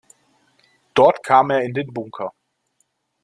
[0.95, 2.33] Dort kam er in den „Bunker“.